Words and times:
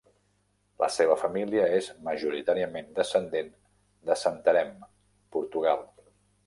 La 0.83 0.87
seva 0.95 1.17
família 1.23 1.67
és 1.81 1.89
majoritàriament 2.09 2.91
descendent 2.97 3.55
de 4.11 4.19
Santarém 4.27 4.77
(Portugal). 5.39 5.89